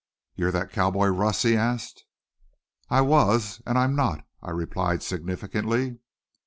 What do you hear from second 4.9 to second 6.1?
significantly.